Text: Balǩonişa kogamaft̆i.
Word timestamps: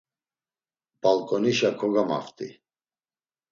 Balǩonişa 1.01 1.69
kogamaft̆i. 1.79 2.47